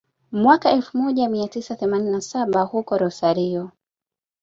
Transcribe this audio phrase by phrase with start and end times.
[0.31, 3.71] mwaka elfu moja mia tisa themanini na saba huko Rosario